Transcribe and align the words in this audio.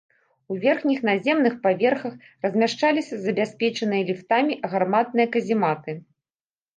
У 0.53 0.55
верхніх 0.61 0.99
наземных 1.09 1.57
паверхах 1.65 2.15
размяшчаліся 2.45 3.19
забяспечаныя 3.25 4.07
ліфтамі 4.09 4.57
гарматныя 4.73 5.27
казематы. 5.37 5.91